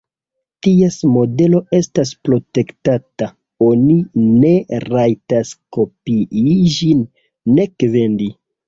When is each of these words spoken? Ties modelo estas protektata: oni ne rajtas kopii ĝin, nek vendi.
Ties 0.67 0.95
modelo 1.17 1.59
estas 1.81 2.13
protektata: 2.29 3.29
oni 3.69 3.99
ne 4.41 4.57
rajtas 4.89 5.55
kopii 5.79 6.61
ĝin, 6.81 7.09
nek 7.59 7.93
vendi. 7.97 8.37